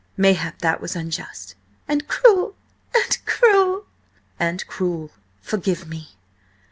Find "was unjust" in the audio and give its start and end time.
0.81-1.53